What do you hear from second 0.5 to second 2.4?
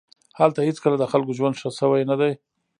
هېڅکله د خلکو ژوند ښه شوی نه دی